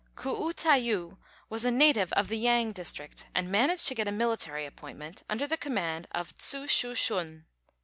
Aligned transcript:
K'u 0.15 0.51
Ta 0.55 0.73
yu 0.73 1.19
was 1.47 1.63
a 1.63 1.69
native 1.69 2.11
of 2.13 2.27
the 2.27 2.39
Yang 2.39 2.71
district, 2.71 3.27
and 3.35 3.51
managed 3.51 3.87
to 3.87 3.93
get 3.93 4.07
a 4.07 4.11
military 4.11 4.65
appointment 4.65 5.21
under 5.29 5.45
the 5.45 5.57
command 5.57 6.07
of 6.11 6.35
Tsu 6.37 6.65
Shu 6.67 6.95
shun. 6.95 7.45